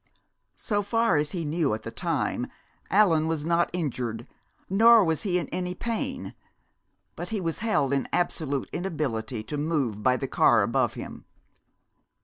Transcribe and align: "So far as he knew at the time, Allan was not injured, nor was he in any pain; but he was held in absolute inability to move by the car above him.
"So 0.57 0.81
far 0.81 1.15
as 1.17 1.29
he 1.29 1.45
knew 1.45 1.75
at 1.75 1.83
the 1.83 1.91
time, 1.91 2.47
Allan 2.89 3.27
was 3.27 3.45
not 3.45 3.69
injured, 3.71 4.25
nor 4.67 5.03
was 5.05 5.21
he 5.21 5.37
in 5.37 5.47
any 5.49 5.75
pain; 5.75 6.33
but 7.15 7.29
he 7.29 7.39
was 7.39 7.59
held 7.59 7.93
in 7.93 8.07
absolute 8.11 8.67
inability 8.73 9.43
to 9.43 9.57
move 9.59 10.01
by 10.01 10.17
the 10.17 10.27
car 10.27 10.63
above 10.63 10.95
him. 10.95 11.25